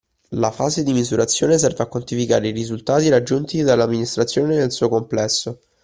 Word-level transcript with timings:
La 0.31 0.49
fase 0.51 0.81
di 0.81 0.93
misurazione 0.93 1.59
serve 1.59 1.83
a 1.83 1.85
quantificare 1.85 2.47
i 2.47 2.51
risultati 2.51 3.07
raggiunti 3.07 3.61
dall'amministrazione 3.61 4.55
nel 4.55 4.71
suo 4.71 4.89
complesso 4.89 5.59